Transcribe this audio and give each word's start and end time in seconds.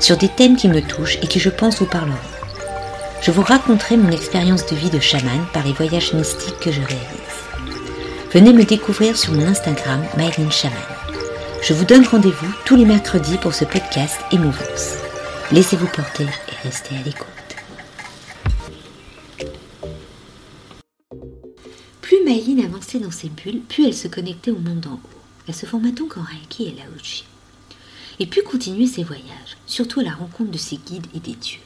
sur 0.00 0.16
des 0.16 0.28
thèmes 0.28 0.56
qui 0.56 0.68
me 0.68 0.80
touchent 0.80 1.18
et 1.22 1.26
qui 1.26 1.38
je 1.38 1.50
pense 1.50 1.78
vous 1.78 1.86
parleront. 1.86 2.16
Je 3.22 3.30
vous 3.30 3.42
raconterai 3.42 3.96
mon 3.96 4.10
expérience 4.10 4.66
de 4.66 4.74
vie 4.74 4.90
de 4.90 4.98
chaman 4.98 5.46
par 5.52 5.64
les 5.64 5.74
voyages 5.74 6.14
mystiques 6.14 6.58
que 6.58 6.72
je 6.72 6.80
réalise. 6.80 7.30
Venez 8.32 8.52
me 8.52 8.64
découvrir 8.64 9.16
sur 9.16 9.32
mon 9.32 9.46
Instagram, 9.46 10.02
Myline 10.16 10.50
Chaman. 10.50 10.78
Je 11.62 11.74
vous 11.74 11.84
donne 11.84 12.06
rendez-vous 12.06 12.52
tous 12.64 12.76
les 12.76 12.86
mercredis 12.86 13.36
pour 13.36 13.54
ce 13.54 13.66
podcast 13.66 14.16
Émouvance. 14.32 14.94
Laissez-vous 15.52 15.88
porter 15.88 16.24
et 16.24 16.66
restez 16.66 16.94
à 16.96 17.02
l'écoute. 17.02 17.26
Plus 22.00 22.24
Myline 22.24 22.64
avançait 22.64 23.00
dans 23.00 23.10
ses 23.10 23.28
bulles, 23.28 23.60
plus 23.68 23.86
elle 23.86 23.94
se 23.94 24.08
connectait 24.08 24.50
au 24.50 24.58
monde 24.58 24.86
en 24.86 24.94
haut. 24.94 25.20
Elle 25.46 25.54
se 25.54 25.66
forma 25.66 25.90
donc 25.90 26.16
en 26.16 26.22
Reiki 26.22 26.68
et 26.68 26.74
Laochi 26.78 27.24
et 28.20 28.26
put 28.26 28.42
continuer 28.42 28.86
ses 28.86 29.02
voyages, 29.02 29.56
surtout 29.66 30.00
à 30.00 30.04
la 30.04 30.12
rencontre 30.12 30.50
de 30.50 30.58
ses 30.58 30.76
guides 30.76 31.06
et 31.14 31.20
des 31.20 31.34
dieux. 31.34 31.60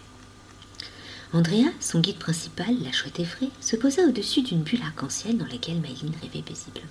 Andrea, 1.33 1.72
son 1.80 1.98
guide 1.98 2.19
principal, 2.19 2.77
la 2.83 2.92
chouette 2.92 3.19
effraie, 3.19 3.50
se 3.60 3.74
posa 3.74 4.02
au-dessus 4.05 4.42
d'une 4.42 4.62
bulle 4.62 4.82
arc-en-ciel 4.82 5.36
dans 5.36 5.47
laquelle 5.47 5.80
Maïline 5.80 6.14
rêvait 6.22 6.42
paisiblement. 6.42 6.86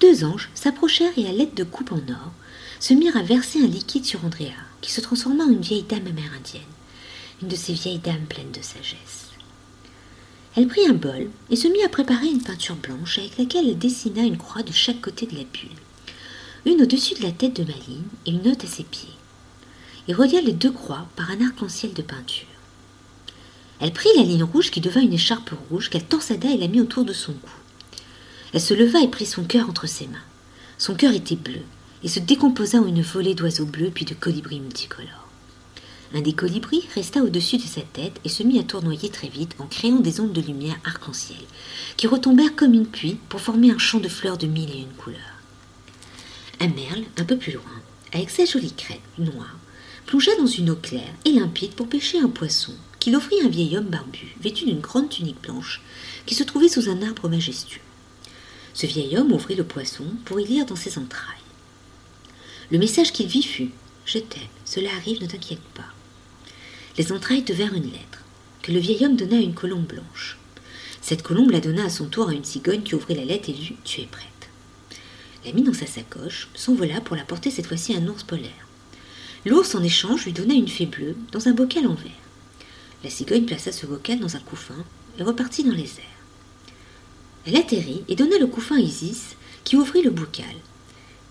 Deux 0.00 0.24
anges 0.24 0.48
s'approchèrent 0.54 1.16
et 1.18 1.28
à 1.28 1.32
l'aide 1.32 1.54
de 1.54 1.64
coupes 1.64 1.92
en 1.92 1.98
or, 1.98 2.32
se 2.80 2.94
mirent 2.94 3.18
à 3.18 3.22
verser 3.22 3.60
un 3.60 3.66
liquide 3.66 4.06
sur 4.06 4.24
Andrea, 4.24 4.54
qui 4.80 4.90
se 4.90 5.02
transforma 5.02 5.44
en 5.44 5.50
une 5.50 5.60
vieille 5.60 5.82
dame 5.82 6.06
amérindienne, 6.06 6.62
une 7.42 7.48
de 7.48 7.56
ces 7.56 7.74
vieilles 7.74 7.98
dames 7.98 8.26
pleines 8.26 8.52
de 8.52 8.62
sagesse. 8.62 9.28
Elle 10.56 10.68
prit 10.68 10.86
un 10.86 10.94
bol 10.94 11.28
et 11.50 11.56
se 11.56 11.68
mit 11.68 11.82
à 11.82 11.88
préparer 11.90 12.28
une 12.28 12.42
peinture 12.42 12.76
blanche 12.76 13.18
avec 13.18 13.36
laquelle 13.36 13.68
elle 13.68 13.78
dessina 13.78 14.22
une 14.22 14.38
croix 14.38 14.62
de 14.62 14.72
chaque 14.72 15.00
côté 15.00 15.26
de 15.26 15.36
la 15.36 15.44
bulle, 15.44 15.76
une 16.66 16.82
au-dessus 16.82 17.14
de 17.14 17.22
la 17.22 17.32
tête 17.32 17.60
de 17.60 17.64
Maline 17.64 18.04
et 18.24 18.30
une 18.30 18.48
autre 18.48 18.64
à 18.64 18.68
ses 18.68 18.84
pieds, 18.84 19.12
et 20.08 20.14
relia 20.14 20.40
les 20.40 20.52
deux 20.52 20.70
croix 20.70 21.06
par 21.14 21.30
un 21.30 21.44
arc-en-ciel 21.44 21.92
de 21.92 22.02
peinture. 22.02 22.46
Elle 23.80 23.92
prit 23.92 24.08
la 24.16 24.22
ligne 24.22 24.44
rouge 24.44 24.70
qui 24.70 24.80
devint 24.80 25.02
une 25.02 25.12
écharpe 25.12 25.50
rouge 25.68 25.90
qu'elle 25.90 26.04
torsada 26.04 26.50
et 26.50 26.56
la 26.56 26.68
mit 26.68 26.80
autour 26.80 27.04
de 27.04 27.12
son 27.12 27.34
cou. 27.34 27.50
Elle 28.52 28.60
se 28.60 28.72
leva 28.72 29.02
et 29.02 29.08
prit 29.08 29.26
son 29.26 29.44
cœur 29.44 29.68
entre 29.68 29.86
ses 29.86 30.06
mains. 30.06 30.18
Son 30.78 30.94
cœur 30.94 31.12
était 31.12 31.36
bleu 31.36 31.60
et 32.02 32.08
se 32.08 32.20
décomposa 32.20 32.78
en 32.78 32.86
une 32.86 33.02
volée 33.02 33.34
d'oiseaux 33.34 33.66
bleus 33.66 33.90
puis 33.92 34.04
de 34.04 34.14
colibris 34.14 34.60
multicolores. 34.60 35.28
Un 36.14 36.20
des 36.20 36.32
colibris 36.32 36.88
resta 36.94 37.22
au-dessus 37.22 37.58
de 37.58 37.62
sa 37.62 37.80
tête 37.80 38.20
et 38.24 38.28
se 38.28 38.42
mit 38.42 38.60
à 38.60 38.62
tournoyer 38.62 39.10
très 39.10 39.28
vite 39.28 39.56
en 39.58 39.66
créant 39.66 39.98
des 39.98 40.20
ondes 40.20 40.32
de 40.32 40.40
lumière 40.40 40.76
arc-en-ciel, 40.86 41.44
qui 41.96 42.06
retombèrent 42.06 42.54
comme 42.54 42.72
une 42.72 42.86
pluie 42.86 43.18
pour 43.28 43.40
former 43.40 43.72
un 43.72 43.78
champ 43.78 43.98
de 43.98 44.08
fleurs 44.08 44.38
de 44.38 44.46
mille 44.46 44.70
et 44.70 44.78
une 44.78 44.96
couleurs. 44.96 45.33
Un 46.64 46.68
merle, 46.68 47.04
un 47.18 47.24
peu 47.24 47.36
plus 47.36 47.52
loin, 47.52 47.82
avec 48.14 48.30
sa 48.30 48.46
jolie 48.46 48.72
crête 48.72 49.02
noire, 49.18 49.58
plongea 50.06 50.34
dans 50.38 50.46
une 50.46 50.70
eau 50.70 50.76
claire 50.76 51.12
et 51.26 51.32
limpide 51.32 51.74
pour 51.74 51.90
pêcher 51.90 52.18
un 52.18 52.30
poisson 52.30 52.72
qu'il 52.98 53.14
offrit 53.16 53.38
à 53.42 53.44
un 53.44 53.50
vieil 53.50 53.76
homme 53.76 53.90
barbu, 53.90 54.34
vêtu 54.40 54.64
d'une 54.64 54.80
grande 54.80 55.10
tunique 55.10 55.42
blanche, 55.42 55.82
qui 56.24 56.34
se 56.34 56.42
trouvait 56.42 56.70
sous 56.70 56.88
un 56.88 57.02
arbre 57.02 57.28
majestueux. 57.28 57.82
Ce 58.72 58.86
vieil 58.86 59.14
homme 59.18 59.32
ouvrit 59.32 59.56
le 59.56 59.64
poisson 59.64 60.06
pour 60.24 60.40
y 60.40 60.46
lire 60.46 60.64
dans 60.64 60.74
ses 60.74 60.96
entrailles. 60.96 61.36
Le 62.70 62.78
message 62.78 63.12
qu'il 63.12 63.26
vit 63.26 63.42
fut 63.42 63.70
Je 64.06 64.16
t'aime, 64.16 64.40
cela 64.64 64.88
arrive, 64.96 65.20
ne 65.20 65.26
t'inquiète 65.26 65.60
pas. 65.74 65.92
Les 66.96 67.12
entrailles 67.12 67.42
devinrent 67.42 67.74
une 67.74 67.92
lettre, 67.92 68.24
que 68.62 68.72
le 68.72 68.78
vieil 68.78 69.04
homme 69.04 69.16
donna 69.16 69.36
à 69.36 69.40
une 69.40 69.52
colombe 69.52 69.84
blanche. 69.84 70.38
Cette 71.02 71.22
colombe 71.22 71.50
la 71.50 71.60
donna 71.60 71.84
à 71.84 71.90
son 71.90 72.06
tour 72.06 72.30
à 72.30 72.32
une 72.32 72.42
cigogne 72.42 72.84
qui 72.84 72.94
ouvrit 72.94 73.16
la 73.16 73.26
lettre 73.26 73.50
et 73.50 73.52
lut 73.52 73.76
Tu 73.84 74.00
es 74.00 74.06
prête 74.06 74.33
la 75.44 75.52
mit 75.52 75.62
dans 75.62 75.74
sa 75.74 75.86
sacoche, 75.86 76.48
s'envola 76.54 77.00
pour 77.00 77.16
la 77.16 77.24
porter 77.24 77.50
cette 77.50 77.66
fois-ci 77.66 77.94
à 77.94 77.98
un 77.98 78.08
ours 78.08 78.22
polaire. 78.22 78.50
L'ours, 79.44 79.74
en 79.74 79.82
échange, 79.82 80.24
lui 80.24 80.32
donna 80.32 80.54
une 80.54 80.68
fée 80.68 80.86
bleue 80.86 81.16
dans 81.32 81.48
un 81.48 81.52
bocal 81.52 81.86
en 81.86 81.94
verre. 81.94 82.12
La 83.02 83.10
cigogne 83.10 83.44
plaça 83.44 83.72
ce 83.72 83.84
bocal 83.84 84.18
dans 84.20 84.36
un 84.36 84.40
couffin 84.40 84.82
et 85.18 85.22
repartit 85.22 85.64
dans 85.64 85.74
les 85.74 85.82
airs. 85.82 86.14
Elle 87.46 87.56
atterrit 87.56 88.02
et 88.08 88.16
donna 88.16 88.38
le 88.38 88.46
couffin 88.46 88.76
à 88.76 88.80
Isis, 88.80 89.36
qui 89.64 89.76
ouvrit 89.76 90.02
le 90.02 90.10
bocal. 90.10 90.46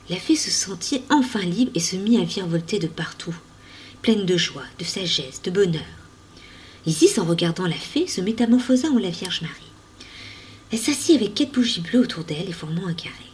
La 0.10 0.18
fée 0.18 0.36
se 0.36 0.52
sentit 0.52 1.02
enfin 1.10 1.40
libre 1.40 1.72
et 1.74 1.80
se 1.80 1.96
mit 1.96 2.18
à 2.22 2.24
virevolter 2.24 2.78
de 2.78 2.88
partout, 2.88 3.36
pleine 4.04 4.26
de 4.26 4.38
joie, 4.38 4.66
de 4.78 4.84
sagesse, 4.84 5.42
de 5.42 5.50
bonheur. 5.50 5.82
Isis, 6.86 7.18
en 7.18 7.26
regardant 7.26 7.66
la 7.66 7.74
fée, 7.74 8.06
se 8.08 8.22
métamorphosa 8.22 8.90
en 8.90 9.00
la 9.00 9.10
Vierge 9.10 9.42
Marie. 9.42 9.72
Elle 10.72 10.80
s'assit 10.80 11.16
avec 11.16 11.34
quatre 11.34 11.54
bougies 11.54 11.82
bleues 11.82 12.02
autour 12.02 12.24
d'elle 12.26 12.50
et 12.50 12.54
formant 12.54 12.88
un 12.88 12.94
carré. 12.94 13.33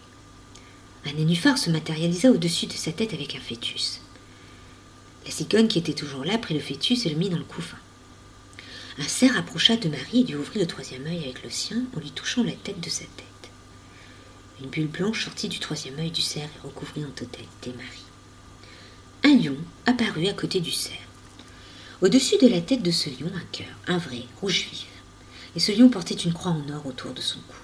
Un 1.05 1.13
nénuphar 1.13 1.57
se 1.57 1.69
matérialisa 1.69 2.29
au-dessus 2.29 2.67
de 2.67 2.73
sa 2.73 2.91
tête 2.91 3.13
avec 3.13 3.35
un 3.35 3.39
fœtus. 3.39 4.01
La 5.25 5.31
cigogne 5.31 5.67
qui 5.67 5.79
était 5.79 5.93
toujours 5.93 6.25
là 6.25 6.37
prit 6.37 6.53
le 6.53 6.59
fœtus 6.59 7.05
et 7.05 7.09
le 7.09 7.15
mit 7.15 7.29
dans 7.29 7.37
le 7.37 7.43
couffin. 7.43 7.77
Un 8.97 9.07
cerf 9.07 9.37
approcha 9.37 9.77
de 9.77 9.87
Marie 9.87 10.21
et 10.21 10.23
lui 10.23 10.35
ouvrit 10.35 10.59
le 10.59 10.67
troisième 10.67 11.05
œil 11.05 11.23
avec 11.23 11.43
le 11.43 11.49
sien 11.49 11.83
en 11.95 11.99
lui 11.99 12.11
touchant 12.11 12.43
la 12.43 12.51
tête 12.51 12.81
de 12.81 12.89
sa 12.89 13.05
tête. 13.05 13.51
Une 14.61 14.69
bulle 14.69 14.87
blanche 14.87 15.23
sortit 15.23 15.47
du 15.47 15.59
troisième 15.59 15.97
œil 15.99 16.11
du 16.11 16.21
cerf 16.21 16.49
et 16.57 16.67
recouvrit 16.67 17.05
en 17.05 17.11
totalité 17.11 17.71
Marie. 17.77 18.03
Un 19.23 19.41
lion 19.41 19.57
apparut 19.85 20.27
à 20.27 20.33
côté 20.33 20.59
du 20.59 20.71
cerf. 20.71 20.97
Au-dessus 22.01 22.37
de 22.41 22.47
la 22.47 22.59
tête 22.59 22.83
de 22.83 22.91
ce 22.91 23.09
lion, 23.09 23.31
un 23.33 23.45
cœur, 23.51 23.67
un 23.87 23.97
vrai, 23.97 24.23
rouge 24.41 24.67
vif. 24.69 24.87
Et 25.55 25.59
ce 25.59 25.71
lion 25.71 25.89
portait 25.89 26.15
une 26.15 26.33
croix 26.33 26.51
en 26.51 26.69
or 26.69 26.85
autour 26.85 27.13
de 27.13 27.21
son 27.21 27.39
cou. 27.39 27.57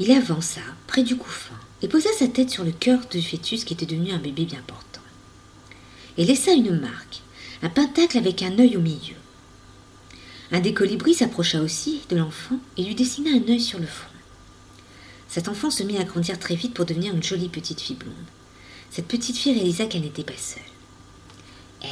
Il 0.00 0.12
avança 0.12 0.60
près 0.86 1.02
du 1.02 1.16
couffin 1.16 1.58
et 1.82 1.88
posa 1.88 2.08
sa 2.16 2.28
tête 2.28 2.50
sur 2.50 2.62
le 2.62 2.70
cœur 2.70 3.00
du 3.10 3.20
fœtus 3.20 3.64
qui 3.64 3.74
était 3.74 3.86
devenu 3.86 4.12
un 4.12 4.18
bébé 4.18 4.44
bien 4.44 4.62
portant. 4.66 5.00
Et 6.16 6.24
laissa 6.24 6.52
une 6.52 6.78
marque, 6.78 7.22
un 7.62 7.68
pentacle 7.68 8.16
avec 8.16 8.42
un 8.42 8.56
œil 8.58 8.76
au 8.76 8.80
milieu. 8.80 9.16
Un 10.52 10.60
des 10.60 10.72
colibris 10.72 11.14
s'approcha 11.14 11.60
aussi 11.60 12.00
de 12.10 12.16
l'enfant 12.16 12.58
et 12.76 12.84
lui 12.84 12.94
dessina 12.94 13.30
un 13.30 13.50
œil 13.50 13.60
sur 13.60 13.80
le 13.80 13.86
front. 13.86 14.08
Cet 15.28 15.48
enfant 15.48 15.70
se 15.70 15.82
mit 15.82 15.98
à 15.98 16.04
grandir 16.04 16.38
très 16.38 16.54
vite 16.54 16.74
pour 16.74 16.86
devenir 16.86 17.12
une 17.12 17.22
jolie 17.22 17.48
petite 17.48 17.80
fille 17.80 17.96
blonde. 17.96 18.14
Cette 18.90 19.08
petite 19.08 19.36
fille 19.36 19.52
réalisa 19.52 19.86
qu'elle 19.86 20.02
n'était 20.02 20.24
pas 20.24 20.36
seule. 20.36 20.62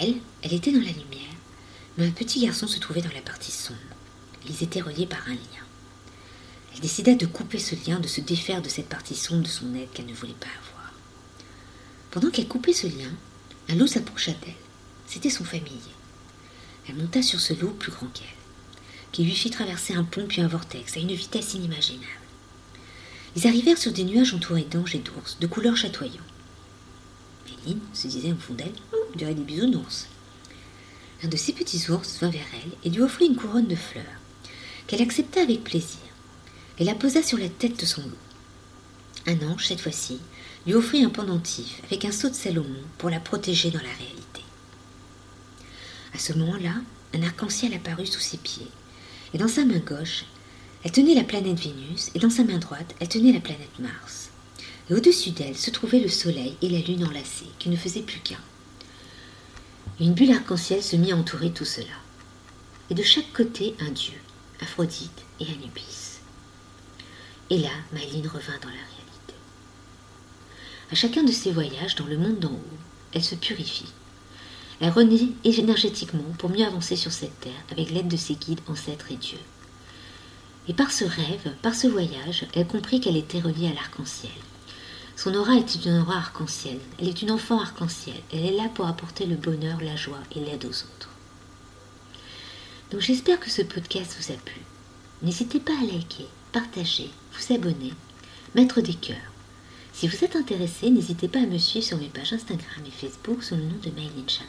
Elle, 0.01 0.15
elle 0.43 0.55
était 0.55 0.73
dans 0.73 0.79
la 0.79 0.87
lumière, 0.87 1.35
mais 1.99 2.07
un 2.07 2.13
petit 2.13 2.41
garçon 2.41 2.67
se 2.67 2.79
trouvait 2.79 3.03
dans 3.03 3.13
la 3.15 3.21
partie 3.21 3.53
sombre. 3.53 3.79
Ils 4.49 4.63
étaient 4.63 4.81
reliés 4.81 5.07
par 5.07 5.23
un 5.27 5.33
lien. 5.33 5.66
Elle 6.77 6.83
décida 6.83 7.15
de 7.15 7.25
couper 7.25 7.59
ce 7.59 7.75
lien, 7.89 7.99
de 8.01 8.07
se 8.07 8.21
défaire 8.21 8.61
de 8.61 8.69
cette 8.69 8.91
partie 8.91 9.15
sombre 9.15 9.45
de 9.45 9.49
son 9.49 9.75
être 9.77 9.91
qu'elle 9.95 10.05
ne 10.05 10.13
voulait 10.13 10.35
pas 10.39 10.47
avoir. 10.47 10.93
Pendant 12.11 12.31
qu'elle 12.31 12.49
coupait 12.49 12.75
ce 12.75 12.87
lien, 12.87 13.11
un 13.71 13.77
loup 13.77 13.87
s'approcha 13.87 14.33
d'elle. 14.33 14.55
C'était 15.07 15.31
son 15.31 15.45
familier. 15.45 15.81
Elle 16.87 16.97
monta 16.97 17.23
sur 17.23 17.41
ce 17.41 17.55
loup 17.55 17.71
plus 17.71 17.93
grand 17.93 18.09
qu'elle, 18.09 18.27
qui 19.11 19.25
lui 19.25 19.35
fit 19.35 19.49
traverser 19.49 19.95
un 19.95 20.05
pont 20.05 20.27
puis 20.29 20.43
un 20.43 20.49
vortex 20.49 20.99
à 20.99 21.01
une 21.01 21.15
vitesse 21.15 21.55
inimaginable. 21.55 22.05
Ils 23.37 23.47
arrivèrent 23.47 23.79
sur 23.79 23.93
des 23.93 24.05
nuages 24.05 24.35
entourés 24.35 24.67
d'anges 24.71 24.95
et 24.95 24.99
d'ours, 24.99 25.39
de 25.41 25.47
couleurs 25.47 25.77
chatoyantes. 25.77 26.21
Méline 27.47 27.81
se 27.95 28.07
disait 28.07 28.33
au 28.33 28.37
fond 28.37 28.55
d'elle, 28.55 28.73
oh, 28.93 28.99
on 29.15 29.17
dirait 29.17 29.35
des 29.35 29.43
bisounours. 29.43 30.09
Un 31.23 31.29
de 31.29 31.37
ces 31.39 31.55
petits 31.55 31.91
ours 31.91 32.19
vint 32.21 32.31
vers 32.31 32.47
elle 32.53 32.73
et 32.85 32.95
lui 32.95 33.03
offrit 33.03 33.27
une 33.27 33.37
couronne 33.37 33.67
de 33.67 33.77
fleurs, 33.77 34.05
qu'elle 34.87 35.03
accepta 35.03 35.41
avec 35.41 35.65
plaisir 35.65 36.01
et 36.79 36.85
la 36.85 36.95
posa 36.95 37.23
sur 37.23 37.39
la 37.39 37.49
tête 37.49 37.81
de 37.81 37.87
son 37.87 38.03
loup. 38.03 38.17
Un 39.27 39.47
ange, 39.49 39.67
cette 39.67 39.81
fois-ci, 39.81 40.19
lui 40.67 40.75
offrit 40.75 41.05
un 41.05 41.11
pendentif 41.11 41.81
avec 41.85 42.05
un 42.05 42.13
sceau 42.13 42.29
de 42.29 42.35
Salomon 42.35 42.83
pour 42.99 43.11
la 43.11 43.21
protéger 43.21 43.71
dans 43.71 43.83
la 43.83 43.85
réalité. 43.85 44.43
À 46.15 46.19
ce 46.19 46.33
moment-là, 46.35 46.75
un 47.15 47.23
arc-en-ciel 47.23 47.75
apparut 47.75 48.07
sous 48.07 48.21
ses 48.21 48.37
pieds, 48.37 48.69
et 49.35 49.39
dans 49.39 49.49
sa 49.49 49.65
main 49.65 49.79
gauche, 49.79 50.25
elle 50.85 50.93
tenait 50.93 51.15
la 51.15 51.25
planète 51.25 51.59
Vénus, 51.59 52.11
et 52.15 52.19
dans 52.19 52.31
sa 52.31 52.45
main 52.45 52.59
droite, 52.59 52.95
elle 53.01 53.09
tenait 53.09 53.33
la 53.33 53.41
planète 53.41 53.79
Mars. 53.79 54.31
Et 54.89 54.95
au-dessus 54.95 55.31
d'elle 55.31 55.57
se 55.57 55.71
trouvaient 55.71 56.01
le 56.01 56.09
Soleil 56.09 56.57
et 56.63 56.69
la 56.69 56.79
Lune 56.79 57.05
enlacés, 57.05 57.51
qui 57.59 57.69
ne 57.69 57.77
faisaient 57.77 58.03
plus 58.03 58.21
qu'un. 58.21 58.41
Une 59.99 60.15
bulle 60.15 60.33
arc-en-ciel 60.33 60.83
se 60.83 60.95
mit 60.97 61.13
à 61.13 61.17
entourer 61.17 61.51
tout 61.51 61.65
cela. 61.65 61.87
Et 62.91 62.95
de 62.95 63.03
chaque 63.03 63.33
côté, 63.33 63.75
un 63.81 63.91
dieu, 63.91 64.15
Aphrodite 64.61 65.25
et 65.41 65.45
Anubis. 65.45 66.16
Et 67.51 67.59
là, 67.59 67.71
Myline 67.93 68.27
revint 68.27 68.59
dans 68.61 68.69
la 68.69 68.75
réalité. 68.75 69.35
À 70.91 70.95
chacun 70.95 71.23
de 71.23 71.33
ses 71.33 71.53
voyages 71.53 71.95
dans 71.95 72.07
le 72.07 72.19
monde 72.19 72.39
d'en 72.39 72.51
haut, 72.51 72.79
elle 73.13 73.25
se 73.25 73.35
purifie. 73.35 73.93
Elle 74.81 74.91
renaît 74.91 75.29
énergétiquement 75.45 76.35
pour 76.39 76.51
mieux 76.51 76.67
avancer 76.67 76.97
sur 76.97 77.13
cette 77.13 77.41
terre 77.41 77.53
avec 77.71 77.91
l'aide 77.91 78.09
de 78.09 78.17
ses 78.17 78.35
guides, 78.35 78.61
ancêtres 78.69 79.11
et 79.11 79.17
dieux. 79.17 79.39
Et 80.69 80.75
par 80.75 80.91
ce 80.91 81.05
rêve, 81.05 81.53
par 81.63 81.75
ce 81.75 81.87
voyage, 81.87 82.47
elle 82.55 82.67
comprit 82.67 83.01
qu'elle 83.01 83.17
était 83.17 83.41
reliée 83.41 83.69
à 83.69 83.75
l'arc-en-ciel. 83.75 84.33
Son 85.17 85.35
aura 85.35 85.55
est 85.55 85.75
une 85.77 86.01
aura 86.01 86.19
arc-en-ciel. 86.19 86.79
Elle 87.01 87.09
est 87.09 87.23
une 87.23 87.31
enfant 87.31 87.61
arc-en-ciel. 87.61 88.21
Elle 88.33 88.45
est 88.45 88.57
là 88.57 88.69
pour 88.75 88.87
apporter 88.87 89.25
le 89.25 89.37
bonheur, 89.37 89.81
la 89.81 89.97
joie 89.97 90.21
et 90.35 90.41
l'aide 90.41 90.67
aux 90.67 90.69
autres. 90.69 91.09
Donc 92.91 93.01
j'espère 93.01 93.41
que 93.41 93.51
ce 93.51 93.63
podcast 93.63 94.17
vous 94.19 94.33
a 94.33 94.37
plu. 94.37 94.61
N'hésitez 95.23 95.59
pas 95.59 95.73
à 95.73 95.87
liker, 95.87 96.29
partager, 96.57 97.11
vous 97.33 97.55
abonner, 97.55 97.93
mettre 98.55 98.81
des 98.81 98.95
cœurs. 98.95 99.31
Si 99.93 100.09
vous 100.09 100.25
êtes 100.25 100.37
intéressé, 100.37 100.89
n'hésitez 100.89 101.29
pas 101.29 101.41
à 101.41 101.47
me 101.47 101.59
suivre 101.59 101.85
sur 101.85 101.99
mes 101.99 102.09
pages 102.09 102.33
Instagram 102.33 102.83
et 102.87 102.91
Facebook 102.91 103.43
sous 103.43 103.57
le 103.57 103.65
nom 103.65 103.77
de 103.83 103.91
Maylene 103.91 104.27
Chaman. 104.27 104.49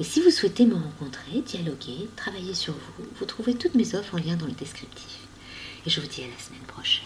Et 0.00 0.04
si 0.04 0.20
vous 0.20 0.32
souhaitez 0.32 0.66
me 0.66 0.74
rencontrer, 0.74 1.42
dialoguer, 1.42 2.08
travailler 2.16 2.54
sur 2.54 2.72
vous, 2.72 3.04
vous 3.20 3.24
trouvez 3.24 3.54
toutes 3.54 3.76
mes 3.76 3.94
offres 3.94 4.16
en 4.16 4.18
lien 4.18 4.34
dans 4.34 4.46
le 4.46 4.52
descriptif. 4.52 5.28
Et 5.86 5.90
je 5.90 6.00
vous 6.00 6.08
dis 6.08 6.24
à 6.24 6.26
la 6.26 6.42
semaine 6.42 6.66
prochaine. 6.66 7.04